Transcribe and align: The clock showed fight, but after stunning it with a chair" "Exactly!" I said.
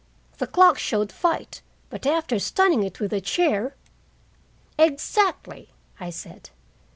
The 0.39 0.47
clock 0.47 0.79
showed 0.79 1.11
fight, 1.11 1.61
but 1.91 2.07
after 2.07 2.39
stunning 2.39 2.81
it 2.81 2.99
with 2.99 3.13
a 3.13 3.21
chair" 3.21 3.75
"Exactly!" 4.91 5.69
I 5.99 6.09
said. 6.09 6.49